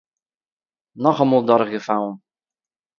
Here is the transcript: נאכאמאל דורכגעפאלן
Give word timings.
נאכאמאל 1.01 1.41
דורכגעפאלן 1.47 2.13